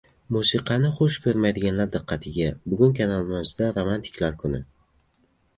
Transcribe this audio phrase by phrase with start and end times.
[0.35, 4.65] Musiqani xush koʻrmaydiganlar diqqatiga: bugun kanalimizda romantiklar kuni.